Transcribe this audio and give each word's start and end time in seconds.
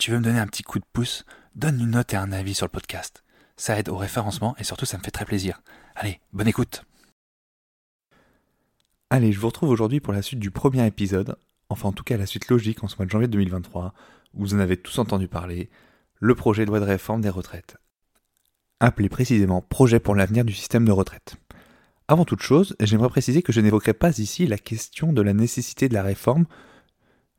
Tu 0.00 0.10
veux 0.10 0.18
me 0.18 0.24
donner 0.24 0.40
un 0.40 0.46
petit 0.46 0.62
coup 0.62 0.78
de 0.78 0.84
pouce, 0.94 1.26
donne 1.54 1.78
une 1.78 1.90
note 1.90 2.14
et 2.14 2.16
un 2.16 2.32
avis 2.32 2.54
sur 2.54 2.64
le 2.64 2.70
podcast. 2.70 3.22
Ça 3.58 3.78
aide 3.78 3.90
au 3.90 3.98
référencement 3.98 4.56
et 4.58 4.64
surtout 4.64 4.86
ça 4.86 4.96
me 4.96 5.02
fait 5.02 5.10
très 5.10 5.26
plaisir. 5.26 5.60
Allez, 5.94 6.20
bonne 6.32 6.48
écoute. 6.48 6.84
Allez, 9.10 9.30
je 9.30 9.38
vous 9.38 9.48
retrouve 9.48 9.68
aujourd'hui 9.68 10.00
pour 10.00 10.14
la 10.14 10.22
suite 10.22 10.40
du 10.40 10.50
premier 10.50 10.86
épisode, 10.86 11.36
enfin 11.68 11.90
en 11.90 11.92
tout 11.92 12.02
cas 12.02 12.16
la 12.16 12.24
suite 12.24 12.48
logique 12.48 12.82
en 12.82 12.88
ce 12.88 12.96
mois 12.96 13.04
de 13.04 13.10
janvier 13.10 13.28
2023, 13.28 13.92
où 14.32 14.40
vous 14.40 14.54
en 14.54 14.58
avez 14.58 14.78
tous 14.78 14.98
entendu 14.98 15.28
parler, 15.28 15.68
le 16.18 16.34
projet 16.34 16.64
de 16.64 16.70
loi 16.70 16.80
de 16.80 16.86
réforme 16.86 17.20
des 17.20 17.28
retraites. 17.28 17.76
Appelé 18.80 19.10
précisément 19.10 19.60
Projet 19.60 20.00
pour 20.00 20.14
l'avenir 20.14 20.46
du 20.46 20.54
système 20.54 20.86
de 20.86 20.92
retraite. 20.92 21.34
Avant 22.08 22.24
toute 22.24 22.40
chose, 22.40 22.74
j'aimerais 22.80 23.10
préciser 23.10 23.42
que 23.42 23.52
je 23.52 23.60
n'évoquerai 23.60 23.92
pas 23.92 24.18
ici 24.18 24.46
la 24.46 24.56
question 24.56 25.12
de 25.12 25.20
la 25.20 25.34
nécessité 25.34 25.90
de 25.90 25.94
la 25.94 26.02
réforme. 26.02 26.46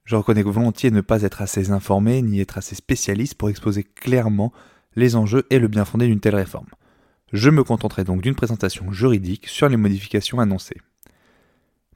Je 0.06 0.16
reconnais 0.16 0.44
volontiers 0.44 0.92
ne 0.92 1.02
pas 1.02 1.22
être 1.22 1.42
assez 1.42 1.72
informé 1.72 2.22
ni 2.22 2.42
être 2.42 2.58
assez 2.58 2.76
spécialiste 2.76 3.36
pour 3.36 3.50
exposer 3.50 3.84
clairement 3.84 4.52
les 4.96 5.16
enjeux 5.16 5.46
et 5.50 5.60
le 5.60 5.68
bien 5.68 5.86
fondé 5.86 6.08
d'une 6.08 6.20
telle 6.20 6.36
réforme. 6.36 6.68
Je 7.32 7.50
me 7.50 7.64
contenterai 7.64 8.04
donc 8.04 8.22
d'une 8.22 8.36
présentation 8.36 8.92
juridique 8.92 9.48
sur 9.48 9.70
les 9.70 9.78
modifications 9.78 10.40
annoncées. 10.40 10.82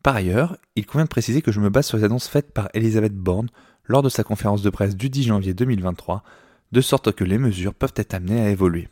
Par 0.02 0.16
ailleurs, 0.16 0.58
il 0.76 0.86
convient 0.86 1.06
de 1.06 1.10
préciser 1.10 1.42
que 1.42 1.52
je 1.52 1.60
me 1.60 1.70
base 1.70 1.88
sur 1.88 1.98
les 1.98 2.04
annonces 2.04 2.28
faites 2.28 2.54
par 2.54 2.70
Elisabeth 2.74 3.16
Borne 3.16 3.50
lors 3.86 4.04
de 4.04 4.10
sa 4.10 4.24
conférence 4.24 4.62
de 4.62 4.70
presse 4.70 4.96
du 4.96 5.10
10 5.10 5.24
janvier 5.24 5.54
2023, 5.54 6.24
de 6.72 6.82
sorte 6.82 7.12
que 7.12 7.24
les 7.24 7.38
mesures 7.38 7.74
peuvent 7.74 7.94
être 7.96 8.14
amenées 8.14 8.42
à 8.42 8.50
évoluer. 8.50 8.88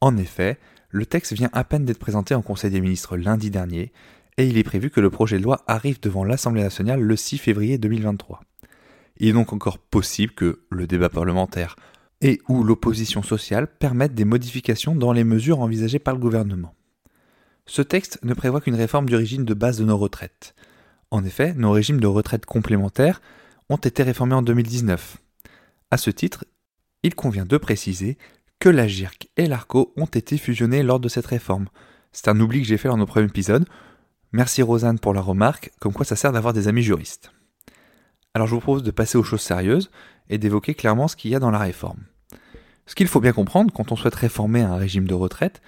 En 0.00 0.16
effet, 0.16 0.58
le 0.90 1.06
texte 1.06 1.32
vient 1.32 1.50
à 1.52 1.64
peine 1.64 1.84
d'être 1.84 1.98
présenté 1.98 2.34
en 2.34 2.42
Conseil 2.42 2.70
des 2.70 2.80
ministres 2.80 3.16
lundi 3.16 3.50
dernier, 3.50 3.92
et 4.36 4.46
il 4.46 4.58
est 4.58 4.64
prévu 4.64 4.90
que 4.90 5.00
le 5.00 5.10
projet 5.10 5.38
de 5.38 5.44
loi 5.44 5.62
arrive 5.66 6.00
devant 6.00 6.24
l'Assemblée 6.24 6.62
nationale 6.62 7.00
le 7.00 7.16
6 7.16 7.38
février 7.38 7.78
2023. 7.78 8.40
Il 9.18 9.28
est 9.28 9.32
donc 9.32 9.52
encore 9.52 9.78
possible 9.78 10.32
que 10.34 10.64
le 10.70 10.86
débat 10.86 11.08
parlementaire 11.08 11.76
et 12.20 12.40
ou 12.48 12.64
l'opposition 12.64 13.22
sociale 13.22 13.66
permettent 13.66 14.14
des 14.14 14.24
modifications 14.24 14.96
dans 14.96 15.12
les 15.12 15.24
mesures 15.24 15.60
envisagées 15.60 15.98
par 15.98 16.14
le 16.14 16.20
gouvernement. 16.20 16.74
Ce 17.66 17.82
texte 17.82 18.18
ne 18.22 18.34
prévoit 18.34 18.60
qu'une 18.60 18.74
réforme 18.74 19.08
du 19.08 19.16
régime 19.16 19.44
de 19.44 19.54
base 19.54 19.78
de 19.78 19.84
nos 19.84 19.96
retraites. 19.96 20.54
En 21.10 21.24
effet, 21.24 21.54
nos 21.54 21.70
régimes 21.70 22.00
de 22.00 22.06
retraite 22.06 22.46
complémentaires 22.46 23.20
ont 23.68 23.76
été 23.76 24.02
réformés 24.02 24.34
en 24.34 24.42
2019. 24.42 25.18
À 25.90 25.96
ce 25.96 26.10
titre, 26.10 26.44
il 27.02 27.14
convient 27.14 27.46
de 27.46 27.56
préciser 27.56 28.18
que 28.58 28.68
la 28.68 28.88
GIRC 28.88 29.28
et 29.36 29.46
l'ARCO 29.46 29.92
ont 29.96 30.06
été 30.06 30.38
fusionnés 30.38 30.82
lors 30.82 31.00
de 31.00 31.08
cette 31.08 31.26
réforme. 31.26 31.66
C'est 32.12 32.28
un 32.28 32.40
oubli 32.40 32.62
que 32.62 32.66
j'ai 32.66 32.78
fait 32.78 32.88
dans 32.88 32.96
nos 32.96 33.06
premiers 33.06 33.26
épisodes. 33.26 33.66
Merci 34.34 34.62
Rosanne 34.62 34.98
pour 34.98 35.14
la 35.14 35.20
remarque, 35.20 35.70
comme 35.78 35.92
quoi 35.92 36.04
ça 36.04 36.16
sert 36.16 36.32
d'avoir 36.32 36.52
des 36.52 36.66
amis 36.66 36.82
juristes. 36.82 37.30
Alors 38.34 38.48
je 38.48 38.54
vous 38.56 38.60
propose 38.60 38.82
de 38.82 38.90
passer 38.90 39.16
aux 39.16 39.22
choses 39.22 39.42
sérieuses 39.42 39.92
et 40.28 40.38
d'évoquer 40.38 40.74
clairement 40.74 41.06
ce 41.06 41.14
qu'il 41.14 41.30
y 41.30 41.36
a 41.36 41.38
dans 41.38 41.52
la 41.52 41.60
réforme. 41.60 42.02
Ce 42.86 42.96
qu'il 42.96 43.06
faut 43.06 43.20
bien 43.20 43.30
comprendre 43.30 43.72
quand 43.72 43.92
on 43.92 43.96
souhaite 43.96 44.16
réformer 44.16 44.62
un 44.62 44.74
régime 44.74 45.06
de 45.06 45.14
retraite, 45.14 45.62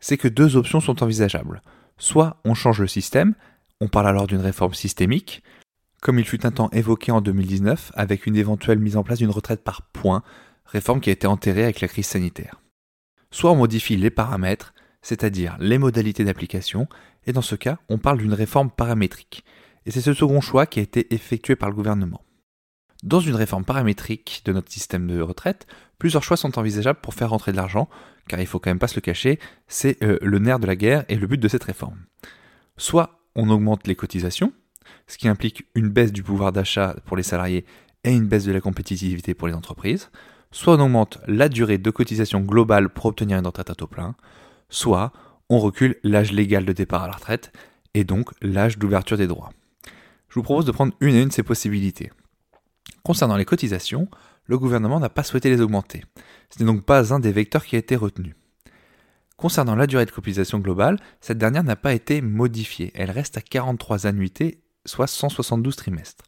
c'est 0.00 0.18
que 0.18 0.28
deux 0.28 0.56
options 0.56 0.78
sont 0.78 1.02
envisageables. 1.02 1.62
Soit 1.98 2.36
on 2.44 2.54
change 2.54 2.80
le 2.80 2.86
système, 2.86 3.34
on 3.80 3.88
parle 3.88 4.06
alors 4.06 4.28
d'une 4.28 4.38
réforme 4.38 4.74
systémique, 4.74 5.42
comme 6.00 6.20
il 6.20 6.24
fut 6.24 6.46
un 6.46 6.52
temps 6.52 6.70
évoqué 6.70 7.10
en 7.10 7.20
2019 7.20 7.90
avec 7.96 8.26
une 8.26 8.36
éventuelle 8.36 8.78
mise 8.78 8.96
en 8.96 9.02
place 9.02 9.18
d'une 9.18 9.30
retraite 9.30 9.64
par 9.64 9.82
points, 9.82 10.22
réforme 10.64 11.00
qui 11.00 11.10
a 11.10 11.12
été 11.12 11.26
enterrée 11.26 11.64
avec 11.64 11.80
la 11.80 11.88
crise 11.88 12.06
sanitaire. 12.06 12.62
Soit 13.32 13.50
on 13.50 13.56
modifie 13.56 13.96
les 13.96 14.10
paramètres, 14.10 14.74
c'est-à-dire 15.06 15.56
les 15.60 15.78
modalités 15.78 16.24
d'application, 16.24 16.88
et 17.28 17.32
dans 17.32 17.40
ce 17.40 17.54
cas, 17.54 17.78
on 17.88 17.96
parle 17.96 18.18
d'une 18.18 18.34
réforme 18.34 18.72
paramétrique. 18.72 19.44
Et 19.84 19.92
c'est 19.92 20.00
ce 20.00 20.12
second 20.12 20.40
choix 20.40 20.66
qui 20.66 20.80
a 20.80 20.82
été 20.82 21.14
effectué 21.14 21.54
par 21.54 21.68
le 21.68 21.76
gouvernement. 21.76 22.24
Dans 23.04 23.20
une 23.20 23.36
réforme 23.36 23.64
paramétrique 23.64 24.42
de 24.46 24.52
notre 24.52 24.72
système 24.72 25.06
de 25.06 25.20
retraite, 25.20 25.68
plusieurs 26.00 26.24
choix 26.24 26.36
sont 26.36 26.58
envisageables 26.58 26.98
pour 27.00 27.14
faire 27.14 27.30
rentrer 27.30 27.52
de 27.52 27.56
l'argent, 27.56 27.88
car 28.26 28.40
il 28.40 28.48
faut 28.48 28.58
quand 28.58 28.70
même 28.70 28.80
pas 28.80 28.88
se 28.88 28.96
le 28.96 29.00
cacher, 29.00 29.38
c'est 29.68 30.02
euh, 30.02 30.18
le 30.22 30.40
nerf 30.40 30.58
de 30.58 30.66
la 30.66 30.74
guerre 30.74 31.04
et 31.08 31.14
le 31.14 31.28
but 31.28 31.38
de 31.38 31.46
cette 31.46 31.62
réforme. 31.62 32.00
Soit 32.76 33.20
on 33.36 33.48
augmente 33.48 33.86
les 33.86 33.94
cotisations, 33.94 34.52
ce 35.06 35.18
qui 35.18 35.28
implique 35.28 35.68
une 35.76 35.88
baisse 35.88 36.12
du 36.12 36.24
pouvoir 36.24 36.50
d'achat 36.50 36.96
pour 37.04 37.16
les 37.16 37.22
salariés 37.22 37.64
et 38.02 38.10
une 38.10 38.26
baisse 38.26 38.44
de 38.44 38.50
la 38.50 38.60
compétitivité 38.60 39.34
pour 39.34 39.46
les 39.46 39.54
entreprises, 39.54 40.10
soit 40.50 40.74
on 40.74 40.80
augmente 40.80 41.18
la 41.28 41.48
durée 41.48 41.78
de 41.78 41.90
cotisation 41.90 42.40
globale 42.40 42.88
pour 42.88 43.06
obtenir 43.06 43.38
une 43.38 43.46
retraite 43.46 43.70
à 43.70 43.76
taux 43.76 43.86
plein, 43.86 44.16
soit 44.68 45.12
on 45.48 45.58
recule 45.58 45.96
l'âge 46.02 46.32
légal 46.32 46.64
de 46.64 46.72
départ 46.72 47.04
à 47.04 47.06
la 47.06 47.14
retraite 47.14 47.52
et 47.94 48.04
donc 48.04 48.30
l'âge 48.42 48.78
d'ouverture 48.78 49.16
des 49.16 49.26
droits. 49.26 49.50
Je 50.28 50.34
vous 50.34 50.42
propose 50.42 50.64
de 50.64 50.72
prendre 50.72 50.92
une 51.00 51.14
à 51.14 51.20
une 51.20 51.28
de 51.28 51.32
ces 51.32 51.42
possibilités. 51.42 52.10
Concernant 53.02 53.36
les 53.36 53.44
cotisations, 53.44 54.08
le 54.46 54.58
gouvernement 54.58 55.00
n'a 55.00 55.08
pas 55.08 55.22
souhaité 55.22 55.48
les 55.48 55.60
augmenter. 55.60 56.04
Ce 56.50 56.58
n'est 56.58 56.66
donc 56.66 56.84
pas 56.84 57.14
un 57.14 57.20
des 57.20 57.32
vecteurs 57.32 57.64
qui 57.64 57.76
a 57.76 57.78
été 57.78 57.96
retenu. 57.96 58.34
Concernant 59.36 59.76
la 59.76 59.86
durée 59.86 60.06
de 60.06 60.10
cotisation 60.10 60.58
globale, 60.58 60.98
cette 61.20 61.38
dernière 61.38 61.64
n'a 61.64 61.76
pas 61.76 61.92
été 61.92 62.22
modifiée. 62.22 62.90
Elle 62.94 63.10
reste 63.10 63.36
à 63.36 63.42
43 63.42 64.06
annuités, 64.06 64.62
soit 64.86 65.06
172 65.06 65.76
trimestres. 65.76 66.24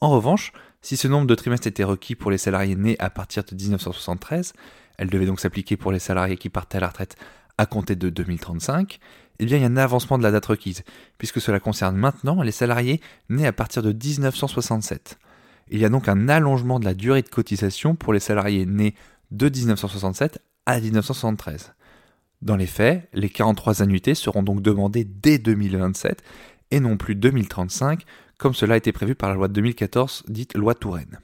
En 0.00 0.10
revanche, 0.10 0.52
si 0.80 0.96
ce 0.96 1.08
nombre 1.08 1.26
de 1.26 1.34
trimestres 1.34 1.66
était 1.66 1.84
requis 1.84 2.14
pour 2.14 2.30
les 2.30 2.38
salariés 2.38 2.76
nés 2.76 2.96
à 3.00 3.10
partir 3.10 3.44
de 3.44 3.54
1973, 3.54 4.52
elle 4.96 5.10
devait 5.10 5.26
donc 5.26 5.40
s'appliquer 5.40 5.76
pour 5.76 5.92
les 5.92 5.98
salariés 5.98 6.36
qui 6.36 6.48
partaient 6.48 6.78
à 6.78 6.80
la 6.80 6.88
retraite 6.88 7.16
à 7.58 7.66
compter 7.66 7.96
de 7.96 8.08
2035, 8.08 8.98
eh 9.40 9.44
bien 9.44 9.58
il 9.58 9.60
y 9.60 9.64
a 9.64 9.68
un 9.68 9.76
avancement 9.76 10.18
de 10.18 10.22
la 10.22 10.30
date 10.30 10.46
requise, 10.46 10.82
puisque 11.18 11.40
cela 11.40 11.60
concerne 11.60 11.96
maintenant 11.96 12.42
les 12.42 12.52
salariés 12.52 13.00
nés 13.28 13.46
à 13.46 13.52
partir 13.52 13.82
de 13.82 13.92
1967. 13.92 15.18
Il 15.70 15.80
y 15.80 15.84
a 15.84 15.88
donc 15.88 16.08
un 16.08 16.28
allongement 16.28 16.80
de 16.80 16.84
la 16.84 16.94
durée 16.94 17.22
de 17.22 17.28
cotisation 17.28 17.94
pour 17.94 18.12
les 18.12 18.20
salariés 18.20 18.64
nés 18.64 18.94
de 19.30 19.48
1967 19.48 20.40
à 20.66 20.80
1973. 20.80 21.74
Dans 22.40 22.56
les 22.56 22.66
faits, 22.66 23.08
les 23.12 23.28
43 23.28 23.82
annuités 23.82 24.14
seront 24.14 24.42
donc 24.42 24.62
demandées 24.62 25.04
dès 25.04 25.38
2027 25.38 26.22
et 26.70 26.80
non 26.80 26.96
plus 26.96 27.14
2035, 27.14 28.04
comme 28.38 28.54
cela 28.54 28.74
a 28.74 28.76
été 28.76 28.92
prévu 28.92 29.14
par 29.14 29.28
la 29.28 29.34
loi 29.34 29.48
de 29.48 29.54
2014 29.54 30.24
dite 30.28 30.56
loi 30.56 30.74
Touraine. 30.74 31.18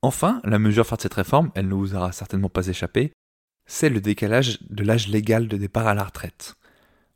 Enfin, 0.00 0.40
la 0.44 0.58
mesure 0.58 0.86
phare 0.86 0.98
de 0.98 1.02
cette 1.02 1.14
réforme, 1.14 1.50
elle 1.54 1.68
ne 1.68 1.74
vous 1.74 1.94
aura 1.94 2.12
certainement 2.12 2.48
pas 2.48 2.66
échappé, 2.68 3.12
c'est 3.68 3.90
le 3.90 4.00
décalage 4.00 4.58
de 4.62 4.82
l'âge 4.82 5.08
légal 5.08 5.46
de 5.46 5.56
départ 5.58 5.86
à 5.86 5.94
la 5.94 6.02
retraite. 6.02 6.56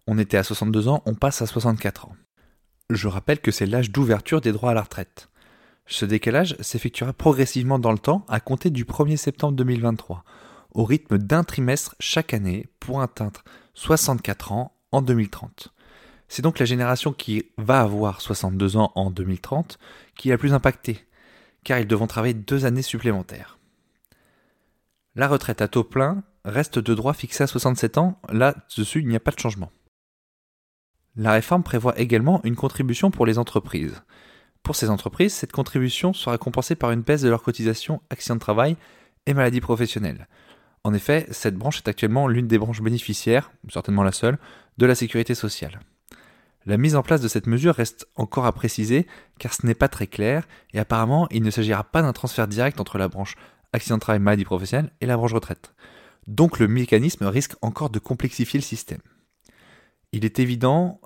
On 0.06 0.18
était 0.18 0.36
à 0.36 0.44
62 0.44 0.86
ans, 0.86 1.02
on 1.06 1.14
passe 1.14 1.40
à 1.40 1.46
64 1.46 2.06
ans. 2.06 2.16
Je 2.90 3.08
rappelle 3.08 3.40
que 3.40 3.50
c'est 3.50 3.66
l'âge 3.66 3.90
d'ouverture 3.90 4.42
des 4.42 4.52
droits 4.52 4.72
à 4.72 4.74
la 4.74 4.82
retraite. 4.82 5.30
Ce 5.86 6.04
décalage 6.04 6.56
s'effectuera 6.60 7.14
progressivement 7.14 7.78
dans 7.78 7.90
le 7.90 7.98
temps 7.98 8.24
à 8.28 8.38
compter 8.38 8.68
du 8.68 8.84
1er 8.84 9.16
septembre 9.16 9.54
2023, 9.54 10.24
au 10.72 10.84
rythme 10.84 11.16
d'un 11.16 11.42
trimestre 11.42 11.96
chaque 11.98 12.34
année 12.34 12.68
pour 12.80 13.00
atteindre 13.00 13.42
64 13.72 14.52
ans 14.52 14.76
en 14.92 15.00
2030. 15.00 15.72
C'est 16.28 16.42
donc 16.42 16.58
la 16.58 16.66
génération 16.66 17.14
qui 17.14 17.46
va 17.56 17.80
avoir 17.80 18.20
62 18.20 18.76
ans 18.76 18.92
en 18.94 19.10
2030 19.10 19.78
qui 20.16 20.28
est 20.28 20.32
la 20.32 20.38
plus 20.38 20.52
impactée, 20.52 21.06
car 21.64 21.78
ils 21.78 21.86
devront 21.86 22.06
travailler 22.06 22.34
deux 22.34 22.66
années 22.66 22.82
supplémentaires. 22.82 23.58
La 25.14 25.28
retraite 25.28 25.60
à 25.60 25.68
taux 25.68 25.84
plein 25.84 26.22
reste 26.44 26.78
de 26.78 26.94
droit 26.94 27.12
fixé 27.12 27.44
à 27.44 27.46
67 27.46 27.98
ans, 27.98 28.18
là-dessus 28.30 29.00
il 29.00 29.08
n'y 29.08 29.16
a 29.16 29.20
pas 29.20 29.30
de 29.30 29.38
changement. 29.38 29.70
La 31.16 31.32
réforme 31.32 31.62
prévoit 31.62 31.98
également 31.98 32.40
une 32.44 32.56
contribution 32.56 33.10
pour 33.10 33.26
les 33.26 33.38
entreprises. 33.38 34.02
Pour 34.62 34.74
ces 34.74 34.88
entreprises, 34.88 35.34
cette 35.34 35.52
contribution 35.52 36.14
sera 36.14 36.38
compensée 36.38 36.76
par 36.76 36.92
une 36.92 37.02
baisse 37.02 37.20
de 37.20 37.28
leur 37.28 37.42
cotisation 37.42 38.00
accident 38.08 38.36
de 38.36 38.40
travail 38.40 38.76
et 39.26 39.34
maladie 39.34 39.60
professionnelle. 39.60 40.28
En 40.84 40.94
effet, 40.94 41.26
cette 41.30 41.56
branche 41.56 41.78
est 41.78 41.88
actuellement 41.88 42.26
l'une 42.26 42.48
des 42.48 42.58
branches 42.58 42.80
bénéficiaires, 42.80 43.52
certainement 43.68 44.02
la 44.02 44.12
seule, 44.12 44.38
de 44.78 44.86
la 44.86 44.94
sécurité 44.94 45.34
sociale. 45.34 45.80
La 46.64 46.78
mise 46.78 46.96
en 46.96 47.02
place 47.02 47.20
de 47.20 47.28
cette 47.28 47.46
mesure 47.46 47.74
reste 47.74 48.08
encore 48.14 48.46
à 48.46 48.52
préciser 48.52 49.06
car 49.38 49.52
ce 49.52 49.66
n'est 49.66 49.74
pas 49.74 49.88
très 49.88 50.06
clair 50.06 50.46
et 50.72 50.78
apparemment 50.78 51.28
il 51.30 51.42
ne 51.42 51.50
s'agira 51.50 51.84
pas 51.84 52.02
d'un 52.02 52.12
transfert 52.12 52.48
direct 52.48 52.80
entre 52.80 52.98
la 52.98 53.08
branche 53.08 53.34
accident 53.72 53.96
de 53.96 54.00
travail 54.00 54.20
maladie 54.20 54.44
professionnelle 54.44 54.92
et 55.00 55.06
la 55.06 55.16
branche 55.16 55.32
retraite. 55.32 55.74
Donc 56.26 56.58
le 56.58 56.68
mécanisme 56.68 57.26
risque 57.26 57.54
encore 57.62 57.90
de 57.90 57.98
complexifier 57.98 58.58
le 58.58 58.64
système. 58.64 59.00
Il 60.12 60.24
est 60.24 60.38
évident 60.38 61.00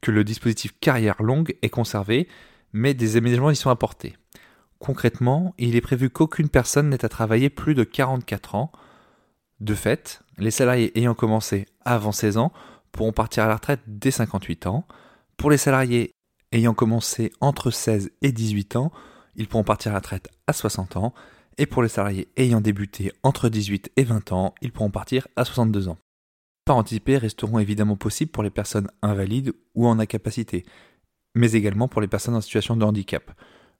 que 0.00 0.10
le 0.10 0.24
dispositif 0.24 0.78
carrière 0.80 1.22
longue 1.22 1.56
est 1.62 1.68
conservé, 1.70 2.28
mais 2.72 2.94
des 2.94 3.16
aménagements 3.16 3.50
y 3.50 3.56
sont 3.56 3.70
apportés. 3.70 4.16
Concrètement, 4.78 5.54
il 5.58 5.76
est 5.76 5.80
prévu 5.82 6.10
qu'aucune 6.10 6.48
personne 6.48 6.88
n'ait 6.88 7.04
à 7.04 7.08
travailler 7.08 7.50
plus 7.50 7.74
de 7.74 7.84
44 7.84 8.54
ans. 8.54 8.72
De 9.60 9.74
fait, 9.74 10.22
les 10.38 10.50
salariés 10.50 10.98
ayant 10.98 11.14
commencé 11.14 11.66
avant 11.84 12.12
16 12.12 12.38
ans 12.38 12.52
pourront 12.92 13.12
partir 13.12 13.44
à 13.44 13.48
la 13.48 13.56
retraite 13.56 13.80
dès 13.86 14.10
58 14.10 14.66
ans. 14.66 14.86
Pour 15.36 15.50
les 15.50 15.58
salariés 15.58 16.14
ayant 16.52 16.74
commencé 16.74 17.30
entre 17.40 17.70
16 17.70 18.10
et 18.22 18.32
18 18.32 18.76
ans, 18.76 18.90
ils 19.36 19.48
pourront 19.48 19.64
partir 19.64 19.92
à 19.92 19.94
la 19.94 19.98
retraite 19.98 20.28
à 20.46 20.52
60 20.52 20.96
ans. 20.96 21.14
Et 21.60 21.66
pour 21.66 21.82
les 21.82 21.90
salariés 21.90 22.26
ayant 22.38 22.62
débuté 22.62 23.12
entre 23.22 23.50
18 23.50 23.92
et 23.96 24.04
20 24.04 24.32
ans, 24.32 24.54
ils 24.62 24.72
pourront 24.72 24.90
partir 24.90 25.28
à 25.36 25.44
62 25.44 25.88
ans. 25.88 25.98
Pas 26.64 26.72
anticipés 26.72 27.18
resteront 27.18 27.58
évidemment 27.58 27.96
possibles 27.96 28.30
pour 28.30 28.42
les 28.42 28.48
personnes 28.48 28.88
invalides 29.02 29.52
ou 29.74 29.86
en 29.86 29.98
incapacité, 29.98 30.64
mais 31.34 31.52
également 31.52 31.86
pour 31.86 32.00
les 32.00 32.08
personnes 32.08 32.34
en 32.34 32.40
situation 32.40 32.78
de 32.78 32.84
handicap. 32.86 33.30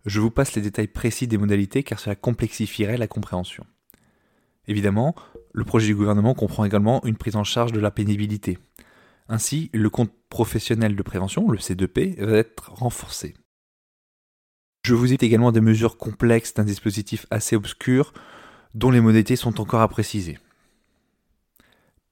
Je 0.05 0.21
vous 0.21 0.31
passe 0.31 0.55
les 0.55 0.61
détails 0.61 0.89
précis 0.89 1.27
des 1.27 1.39
modalités 1.39 1.83
car 1.83 1.99
cela 1.99 2.17
complexifierait 2.17 2.99
la 2.99 3.09
compréhension. 3.09 3.65
Évidemment, 4.69 5.15
le 5.55 5.65
projet 5.65 5.87
du 5.87 5.97
gouvernement 5.97 6.35
comprend 6.35 6.67
également 6.67 7.03
une 7.07 7.17
prise 7.17 7.37
en 7.37 7.45
charge 7.45 7.73
de 7.73 7.81
la 7.81 7.91
pénibilité. 7.91 8.59
Ainsi, 9.27 9.71
le 9.73 9.89
compte 9.89 10.13
professionnel 10.29 10.97
de 10.97 11.03
prévention, 11.03 11.51
le 11.51 11.57
C2P, 11.57 12.23
va 12.23 12.37
être 12.37 12.73
renforcé. 12.75 13.33
Je 14.83 14.95
vous 14.95 15.13
ai 15.13 15.17
également 15.21 15.53
des 15.53 15.61
mesures 15.61 15.99
complexes 15.99 16.55
d'un 16.55 16.65
dispositif 16.65 17.27
assez 17.31 17.55
obscur 17.57 18.13
dont 18.75 18.91
les 18.91 19.01
modalités 19.01 19.37
sont 19.37 19.61
encore 19.61 19.81
à 19.81 19.89
préciser. 19.89 20.39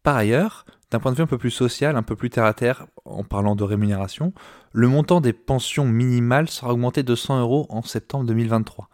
Par 0.02 0.16
ailleurs, 0.16 0.64
d'un 0.90 1.00
point 1.00 1.12
de 1.12 1.16
vue 1.16 1.22
un 1.22 1.26
peu 1.26 1.38
plus 1.38 1.50
social, 1.50 1.96
un 1.96 2.02
peu 2.02 2.16
plus 2.16 2.30
terre 2.30 2.44
à 2.44 2.54
terre, 2.54 2.86
en 3.04 3.24
parlant 3.24 3.56
de 3.56 3.64
rémunération, 3.64 4.32
le 4.72 4.88
montant 4.88 5.20
des 5.20 5.32
pensions 5.32 5.84
minimales 5.84 6.48
sera 6.48 6.72
augmenté 6.72 7.02
de 7.02 7.14
100 7.14 7.40
euros 7.40 7.66
en 7.68 7.82
septembre 7.82 8.24
2023. 8.26 8.88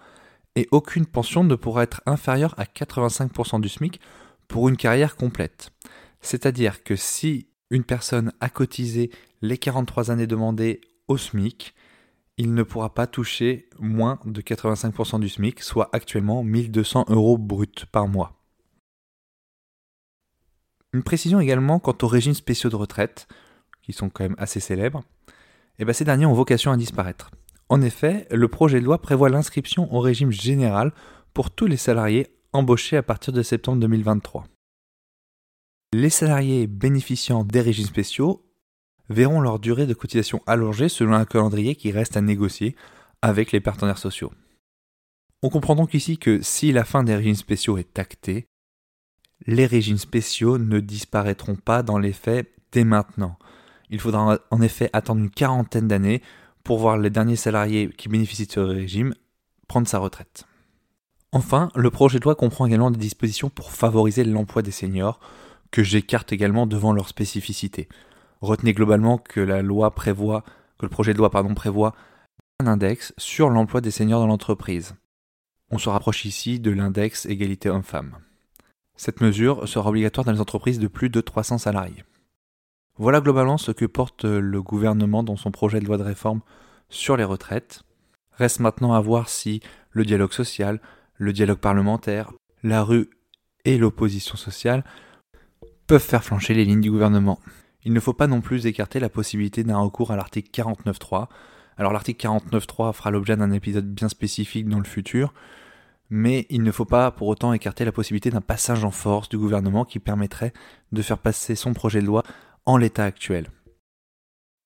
Et 0.56 0.68
aucune 0.70 1.06
pension 1.06 1.44
ne 1.44 1.54
pourra 1.54 1.82
être 1.82 2.00
inférieure 2.06 2.54
à 2.58 2.64
85% 2.64 3.60
du 3.60 3.68
SMIC 3.68 4.00
pour 4.48 4.68
une 4.68 4.76
carrière 4.76 5.16
complète. 5.16 5.70
C'est-à-dire 6.20 6.84
que 6.84 6.96
si 6.96 7.48
une 7.70 7.84
personne 7.84 8.32
a 8.40 8.48
cotisé 8.48 9.10
les 9.42 9.58
43 9.58 10.10
années 10.10 10.26
demandées 10.26 10.80
au 11.08 11.16
SMIC, 11.16 11.74
il 12.36 12.54
ne 12.54 12.62
pourra 12.62 12.94
pas 12.94 13.06
toucher 13.06 13.68
moins 13.78 14.18
de 14.24 14.40
85% 14.40 15.20
du 15.20 15.28
SMIC, 15.28 15.62
soit 15.62 15.88
actuellement 15.92 16.42
1200 16.42 17.06
euros 17.08 17.38
brut 17.38 17.86
par 17.86 18.08
mois. 18.08 18.40
Une 20.92 21.02
précision 21.02 21.40
également 21.40 21.78
quant 21.78 21.96
aux 22.02 22.08
régimes 22.08 22.34
spéciaux 22.34 22.70
de 22.70 22.76
retraite, 22.76 23.28
qui 23.82 23.92
sont 23.92 24.10
quand 24.10 24.24
même 24.24 24.36
assez 24.38 24.60
célèbres. 24.60 25.02
Eh 25.78 25.84
ben, 25.84 25.92
ces 25.92 26.04
derniers 26.04 26.26
ont 26.26 26.34
vocation 26.34 26.72
à 26.72 26.76
disparaître. 26.76 27.30
En 27.68 27.82
effet, 27.82 28.26
le 28.30 28.48
projet 28.48 28.80
de 28.80 28.84
loi 28.84 29.00
prévoit 29.00 29.28
l'inscription 29.28 29.92
au 29.92 30.00
régime 30.00 30.30
général 30.30 30.92
pour 31.32 31.50
tous 31.50 31.66
les 31.66 31.76
salariés 31.76 32.28
embauchés 32.52 32.96
à 32.96 33.02
partir 33.02 33.32
de 33.32 33.42
septembre 33.42 33.80
2023. 33.80 34.44
Les 35.92 36.10
salariés 36.10 36.66
bénéficiant 36.66 37.44
des 37.44 37.60
régimes 37.60 37.86
spéciaux 37.86 38.44
verront 39.08 39.40
leur 39.40 39.58
durée 39.58 39.86
de 39.86 39.94
cotisation 39.94 40.42
allongée 40.46 40.88
selon 40.88 41.14
un 41.14 41.24
calendrier 41.24 41.76
qui 41.76 41.90
reste 41.90 42.16
à 42.16 42.20
négocier 42.20 42.76
avec 43.22 43.52
les 43.52 43.60
partenaires 43.60 43.98
sociaux. 43.98 44.32
On 45.42 45.50
comprend 45.50 45.74
donc 45.74 45.94
ici 45.94 46.18
que 46.18 46.40
si 46.42 46.72
la 46.72 46.84
fin 46.84 47.04
des 47.04 47.14
régimes 47.14 47.34
spéciaux 47.34 47.76
est 47.76 47.98
actée, 47.98 48.46
les 49.46 49.66
régimes 49.66 49.98
spéciaux 49.98 50.58
ne 50.58 50.80
disparaîtront 50.80 51.56
pas 51.56 51.82
dans 51.82 51.98
les 51.98 52.12
faits 52.12 52.50
dès 52.72 52.84
maintenant. 52.84 53.38
Il 53.90 54.00
faudra 54.00 54.38
en 54.50 54.62
effet 54.62 54.88
attendre 54.92 55.20
une 55.20 55.30
quarantaine 55.30 55.88
d'années 55.88 56.22
pour 56.62 56.78
voir 56.78 56.96
les 56.96 57.10
derniers 57.10 57.36
salariés 57.36 57.90
qui 57.96 58.08
bénéficient 58.08 58.46
de 58.46 58.52
ce 58.52 58.60
régime 58.60 59.14
prendre 59.68 59.86
sa 59.86 59.98
retraite. 59.98 60.46
Enfin, 61.32 61.68
le 61.74 61.90
projet 61.90 62.18
de 62.18 62.24
loi 62.24 62.36
comprend 62.36 62.64
également 62.64 62.90
des 62.90 62.98
dispositions 62.98 63.50
pour 63.50 63.72
favoriser 63.72 64.24
l'emploi 64.24 64.62
des 64.62 64.70
seniors, 64.70 65.20
que 65.70 65.82
j'écarte 65.82 66.32
également 66.32 66.66
devant 66.66 66.92
leur 66.92 67.08
spécificité. 67.08 67.88
Retenez 68.40 68.72
globalement 68.72 69.18
que 69.18 69.40
la 69.40 69.62
loi 69.62 69.90
prévoit, 69.92 70.44
que 70.78 70.86
le 70.86 70.90
projet 70.90 71.12
de 71.12 71.18
loi 71.18 71.30
pardon, 71.30 71.54
prévoit 71.54 71.94
un 72.60 72.66
index 72.66 73.14
sur 73.18 73.50
l'emploi 73.50 73.80
des 73.80 73.90
seniors 73.90 74.20
dans 74.20 74.26
l'entreprise. 74.26 74.94
On 75.70 75.78
se 75.78 75.88
rapproche 75.88 76.24
ici 76.24 76.60
de 76.60 76.70
l'index 76.70 77.26
égalité 77.26 77.70
homme-femme. 77.70 78.18
Cette 78.96 79.20
mesure 79.20 79.68
sera 79.68 79.90
obligatoire 79.90 80.24
dans 80.24 80.32
les 80.32 80.40
entreprises 80.40 80.78
de 80.78 80.86
plus 80.86 81.10
de 81.10 81.20
300 81.20 81.58
salariés. 81.58 82.04
Voilà 82.96 83.20
globalement 83.20 83.58
ce 83.58 83.72
que 83.72 83.86
porte 83.86 84.24
le 84.24 84.62
gouvernement 84.62 85.24
dans 85.24 85.36
son 85.36 85.50
projet 85.50 85.80
de 85.80 85.86
loi 85.86 85.98
de 85.98 86.04
réforme 86.04 86.42
sur 86.90 87.16
les 87.16 87.24
retraites. 87.24 87.82
Reste 88.32 88.60
maintenant 88.60 88.92
à 88.92 89.00
voir 89.00 89.28
si 89.28 89.60
le 89.90 90.04
dialogue 90.04 90.32
social, 90.32 90.80
le 91.16 91.32
dialogue 91.32 91.58
parlementaire, 91.58 92.32
la 92.62 92.84
rue 92.84 93.10
et 93.64 93.78
l'opposition 93.78 94.36
sociale 94.36 94.84
peuvent 95.86 96.00
faire 96.00 96.22
flancher 96.22 96.54
les 96.54 96.64
lignes 96.64 96.80
du 96.80 96.90
gouvernement. 96.90 97.40
Il 97.84 97.92
ne 97.92 98.00
faut 98.00 98.14
pas 98.14 98.26
non 98.26 98.40
plus 98.40 98.66
écarter 98.66 98.98
la 98.98 99.08
possibilité 99.08 99.62
d'un 99.62 99.78
recours 99.78 100.10
à 100.10 100.16
l'article 100.16 100.50
49.3. 100.50 101.28
Alors 101.76 101.92
l'article 101.92 102.26
49.3 102.26 102.92
fera 102.92 103.10
l'objet 103.10 103.36
d'un 103.36 103.50
épisode 103.50 103.86
bien 103.86 104.08
spécifique 104.08 104.68
dans 104.68 104.78
le 104.78 104.84
futur, 104.84 105.34
mais 106.08 106.46
il 106.48 106.62
ne 106.62 106.70
faut 106.70 106.84
pas 106.84 107.10
pour 107.10 107.28
autant 107.28 107.52
écarter 107.52 107.84
la 107.84 107.92
possibilité 107.92 108.30
d'un 108.30 108.40
passage 108.40 108.84
en 108.84 108.90
force 108.90 109.28
du 109.28 109.36
gouvernement 109.36 109.84
qui 109.84 109.98
permettrait 109.98 110.52
de 110.92 111.02
faire 111.02 111.18
passer 111.18 111.56
son 111.56 111.74
projet 111.74 112.00
de 112.00 112.06
loi 112.06 112.22
en 112.64 112.76
l'état 112.76 113.04
actuel. 113.04 113.50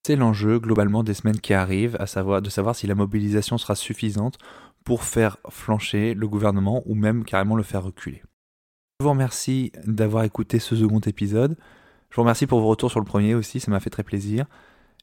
C'est 0.05 0.15
l'enjeu 0.15 0.59
globalement 0.59 1.03
des 1.03 1.13
semaines 1.13 1.41
qui 1.41 1.53
arrivent, 1.53 1.97
à 1.99 2.07
savoir 2.07 2.41
de 2.41 2.49
savoir 2.49 2.75
si 2.75 2.87
la 2.87 2.95
mobilisation 2.95 3.57
sera 3.57 3.75
suffisante 3.75 4.37
pour 4.85 5.03
faire 5.03 5.37
flancher 5.49 6.13
le 6.13 6.27
gouvernement 6.27 6.83
ou 6.85 6.95
même 6.95 7.25
carrément 7.25 7.55
le 7.55 7.63
faire 7.63 7.83
reculer. 7.83 8.23
Je 8.99 9.03
vous 9.03 9.11
remercie 9.11 9.71
d'avoir 9.85 10.23
écouté 10.23 10.59
ce 10.59 10.75
second 10.75 10.99
épisode. 10.99 11.57
Je 12.09 12.15
vous 12.15 12.21
remercie 12.21 12.47
pour 12.47 12.59
vos 12.59 12.67
retours 12.67 12.91
sur 12.91 12.99
le 12.99 13.05
premier 13.05 13.35
aussi, 13.35 13.59
ça 13.59 13.71
m'a 13.71 13.79
fait 13.79 13.89
très 13.89 14.03
plaisir. 14.03 14.45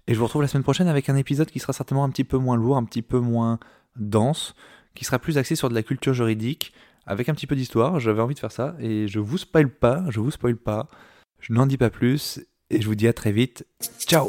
Et 0.06 0.14
je 0.14 0.18
vous 0.18 0.24
retrouve 0.24 0.42
la 0.42 0.48
semaine 0.48 0.62
prochaine 0.62 0.88
avec 0.88 1.08
un 1.08 1.16
épisode 1.16 1.50
qui 1.50 1.58
sera 1.58 1.72
certainement 1.72 2.04
un 2.04 2.10
petit 2.10 2.24
peu 2.24 2.38
moins 2.38 2.56
lourd, 2.56 2.76
un 2.76 2.84
petit 2.84 3.02
peu 3.02 3.18
moins 3.18 3.58
dense, 3.96 4.54
qui 4.94 5.04
sera 5.04 5.18
plus 5.18 5.38
axé 5.38 5.56
sur 5.56 5.68
de 5.68 5.74
la 5.74 5.82
culture 5.82 6.14
juridique, 6.14 6.72
avec 7.06 7.28
un 7.28 7.34
petit 7.34 7.46
peu 7.46 7.56
d'histoire. 7.56 8.00
J'avais 8.00 8.20
envie 8.22 8.34
de 8.34 8.40
faire 8.40 8.52
ça 8.52 8.76
et 8.80 9.08
je 9.08 9.18
vous 9.18 9.38
spoil 9.38 9.68
pas, 9.68 10.04
je 10.08 10.20
vous 10.20 10.30
spoil 10.30 10.56
pas. 10.56 10.88
Je 11.40 11.52
n'en 11.52 11.66
dis 11.66 11.76
pas 11.76 11.90
plus 11.90 12.40
et 12.70 12.80
je 12.80 12.86
vous 12.86 12.94
dis 12.94 13.08
à 13.08 13.12
très 13.12 13.32
vite. 13.32 13.66
Ciao 14.00 14.28